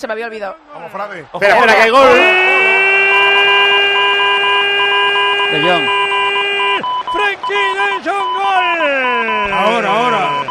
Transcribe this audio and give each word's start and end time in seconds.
Se 0.00 0.06
me 0.06 0.14
había 0.14 0.28
olvidado. 0.28 0.56
Vamos, 0.72 0.90
Frade. 0.90 1.20
Espera, 1.20 1.56
espera, 1.56 1.74
que 1.74 1.82
hay 1.82 1.90
gol. 1.90 2.08
De 5.52 5.60
Jong. 5.60 5.86
Frenkie 7.12 7.54
de 7.76 8.10
Jong, 8.10 8.32
gol. 8.32 9.52
Ahora, 9.52 9.88
ahora. 9.92 10.44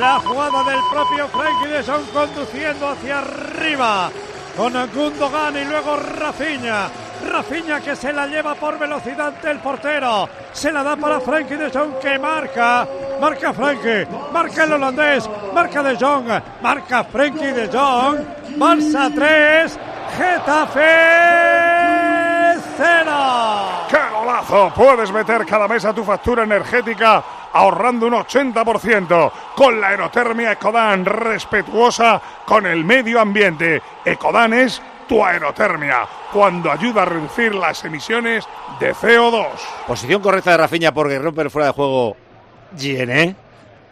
La 0.00 0.18
jugada 0.18 0.64
del 0.64 0.80
propio 0.90 1.28
Frenkie 1.28 1.68
de 1.68 1.84
Jong 1.84 2.06
conduciendo 2.12 2.88
hacia 2.88 3.18
arriba 3.20 4.10
con 4.56 4.72
Gundogan 4.92 5.56
y 5.56 5.64
luego 5.64 5.96
Rafinha. 6.18 6.88
Rafinha 7.30 7.80
que 7.80 7.94
se 7.94 8.12
la 8.12 8.26
lleva 8.26 8.56
por 8.56 8.80
velocidad 8.80 9.32
del 9.34 9.60
portero. 9.60 10.28
Se 10.52 10.72
la 10.72 10.82
da 10.82 10.96
para 10.96 11.20
Frenkie 11.20 11.54
de 11.54 11.70
Jong 11.70 12.00
que 12.00 12.18
marca. 12.18 12.88
Marca 13.20 13.52
Frenkie. 13.52 14.08
Marca 14.32 14.64
el 14.64 14.72
holandés. 14.72 15.30
Marca 15.54 15.84
de 15.84 15.96
Jong. 15.96 16.42
Marca 16.60 17.04
Frenkie 17.04 17.52
de 17.52 17.68
Jong. 17.68 18.41
Barça 18.62 19.10
3. 19.12 19.78
Getafe 20.16 20.86
0. 22.76 23.10
¡Qué 23.90 23.98
golazo! 24.14 24.72
Puedes 24.76 25.10
meter 25.10 25.44
cada 25.44 25.66
mes 25.66 25.84
a 25.84 25.92
tu 25.92 26.04
factura 26.04 26.44
energética 26.44 27.24
ahorrando 27.52 28.06
un 28.06 28.12
80% 28.12 29.32
con 29.56 29.80
la 29.80 29.88
aerotermia 29.88 30.52
Ecodan, 30.52 31.04
respetuosa 31.04 32.22
con 32.46 32.64
el 32.64 32.84
medio 32.84 33.20
ambiente. 33.20 33.82
Ecodan 34.04 34.52
es 34.52 34.80
tu 35.08 35.24
aerotermia, 35.24 36.06
cuando 36.32 36.70
ayuda 36.70 37.02
a 37.02 37.06
reducir 37.06 37.56
las 37.56 37.84
emisiones 37.84 38.46
de 38.78 38.94
CO2. 38.94 39.48
Posición 39.88 40.22
correcta 40.22 40.52
de 40.52 40.58
Rafinha 40.58 40.94
porque 40.94 41.18
rompe 41.18 41.42
el 41.42 41.50
fuera 41.50 41.66
de 41.66 41.72
juego 41.72 42.16
Giené. 42.78 43.34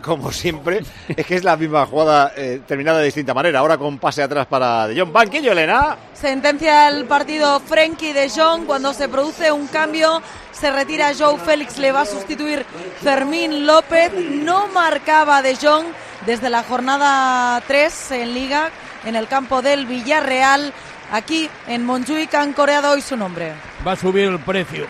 Como 0.03 0.33
siempre, 0.33 0.83
es 1.09 1.27
que 1.27 1.37
es 1.37 1.45
la 1.45 1.57
misma 1.57 1.87
jugada 1.87 2.33
eh, 2.37 2.61
terminada 2.67 2.99
de 2.99 3.07
distinta 3.07 3.35
manera. 3.35 3.59
Ahora 3.59 3.77
con 3.79 3.99
pase 3.99 4.23
atrás 4.23 4.47
para 4.47 4.87
De 4.87 4.99
Jong. 4.99 5.13
Banquillo, 5.13 5.53
Elena. 5.53 5.97
Sentencia 6.15 6.89
el 6.89 7.05
partido 7.05 7.61
Frenkie 7.61 8.13
de 8.13 8.29
Jong. 8.31 8.67
Cuando 8.67 8.93
se 8.93 9.09
produce 9.09 9.53
un 9.53 9.67
cambio, 9.69 10.23
se 10.53 10.71
retira 10.71 11.13
Joe 11.19 11.39
Félix. 11.39 11.79
Le 11.79 11.93
va 11.93 12.03
a 12.03 12.07
sustituir 12.07 12.65
Fermín 13.03 13.67
López. 13.67 14.13
No 14.15 14.69
marcaba 14.69 15.43
de 15.43 15.57
Jong 15.57 15.87
desde 16.27 16.51
la 16.51 16.63
jornada 16.63 17.61
3 17.67 18.13
en 18.13 18.35
Liga, 18.35 18.71
en 19.05 19.17
el 19.17 19.27
campo 19.29 19.63
del 19.63 19.87
Villarreal. 19.87 20.73
Aquí 21.13 21.49
en 21.67 21.85
Montjuic 21.85 22.33
han 22.35 22.53
coreado 22.53 22.93
hoy 22.93 23.01
su 23.01 23.17
nombre. 23.17 23.53
Va 23.87 23.93
a 23.93 23.97
subir 23.97 24.25
el 24.25 24.39
precio. 24.39 24.87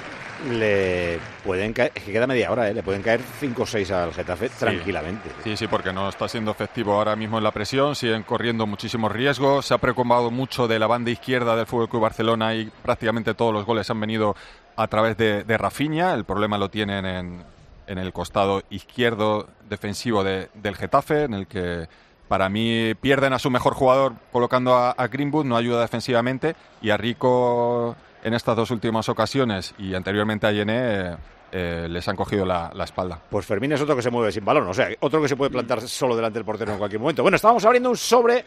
Le 0.48 1.18
pueden 1.44 1.72
caer, 1.74 1.92
es 1.94 2.02
que 2.02 2.12
queda 2.12 2.26
media 2.26 2.50
hora, 2.50 2.68
¿eh? 2.68 2.74
le 2.74 2.82
pueden 2.82 3.02
caer 3.02 3.20
5 3.40 3.62
o 3.62 3.66
6 3.66 3.90
al 3.90 4.12
Getafe 4.14 4.48
tranquilamente. 4.48 5.28
Sí, 5.44 5.56
sí, 5.56 5.66
porque 5.66 5.92
no 5.92 6.08
está 6.08 6.28
siendo 6.28 6.50
efectivo 6.50 6.94
ahora 6.94 7.14
mismo 7.14 7.36
en 7.38 7.44
la 7.44 7.50
presión, 7.50 7.94
siguen 7.94 8.22
corriendo 8.22 8.66
muchísimos 8.66 9.12
riesgos, 9.12 9.66
se 9.66 9.74
ha 9.74 9.78
preocupado 9.78 10.30
mucho 10.30 10.66
de 10.66 10.78
la 10.78 10.86
banda 10.86 11.10
izquierda 11.10 11.56
del 11.56 11.66
Fútbol 11.66 11.88
Club 11.90 12.02
Barcelona 12.02 12.54
y 12.54 12.70
prácticamente 12.82 13.34
todos 13.34 13.52
los 13.52 13.66
goles 13.66 13.90
han 13.90 14.00
venido 14.00 14.34
a 14.76 14.86
través 14.88 15.16
de, 15.18 15.44
de 15.44 15.58
Rafinha, 15.58 16.14
el 16.14 16.24
problema 16.24 16.56
lo 16.56 16.70
tienen 16.70 17.04
en, 17.04 17.44
en 17.86 17.98
el 17.98 18.12
costado 18.14 18.62
izquierdo 18.70 19.46
defensivo 19.68 20.24
de- 20.24 20.48
del 20.54 20.74
Getafe, 20.76 21.24
en 21.24 21.34
el 21.34 21.46
que 21.46 21.86
para 22.28 22.48
mí 22.48 22.94
pierden 22.94 23.32
a 23.34 23.38
su 23.38 23.50
mejor 23.50 23.74
jugador 23.74 24.14
colocando 24.32 24.74
a, 24.74 24.92
a 24.92 25.06
Greenwood, 25.08 25.44
no 25.44 25.56
ayuda 25.56 25.82
defensivamente, 25.82 26.54
y 26.80 26.90
a 26.90 26.96
Rico 26.96 27.94
en 28.22 28.34
estas 28.34 28.56
dos 28.56 28.70
últimas 28.70 29.08
ocasiones 29.08 29.74
y 29.78 29.94
anteriormente 29.94 30.46
a 30.46 30.52
Yené 30.52 30.78
eh, 30.78 31.16
eh, 31.52 31.86
les 31.88 32.06
han 32.06 32.14
cogido 32.14 32.44
la, 32.46 32.70
la 32.74 32.84
espalda. 32.84 33.20
Pues 33.28 33.44
Fermín 33.44 33.72
es 33.72 33.80
otro 33.80 33.96
que 33.96 34.02
se 34.02 34.10
mueve 34.10 34.30
sin 34.30 34.44
balón, 34.44 34.68
o 34.68 34.74
sea, 34.74 34.88
otro 35.00 35.20
que 35.20 35.28
se 35.28 35.36
puede 35.36 35.50
plantar 35.50 35.80
solo 35.82 36.14
delante 36.14 36.38
del 36.38 36.44
portero 36.44 36.72
en 36.72 36.78
cualquier 36.78 37.00
momento. 37.00 37.22
Bueno, 37.22 37.36
estábamos 37.36 37.64
abriendo 37.64 37.90
un 37.90 37.96
sobre 37.96 38.44